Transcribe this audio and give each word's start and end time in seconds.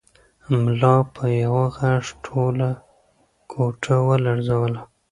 ملا 0.61 0.95
په 1.15 1.23
یوه 1.43 1.65
غږ 1.77 2.03
ټوله 2.25 2.69
کوټه 3.51 3.95
ولړزوله. 4.07 4.81